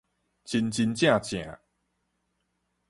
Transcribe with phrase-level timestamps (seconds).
[0.43, 1.57] 真真正正